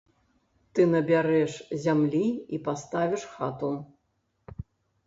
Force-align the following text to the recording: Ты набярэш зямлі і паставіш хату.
Ты 0.77 0.81
набярэш 0.93 1.53
зямлі 1.83 2.23
і 2.59 2.61
паставіш 2.69 3.21
хату. 3.37 3.73